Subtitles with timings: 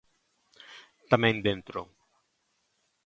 [1.11, 1.79] Tamén dentro.